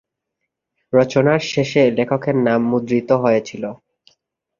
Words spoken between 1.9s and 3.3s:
লেখকের নাম মুদ্রিত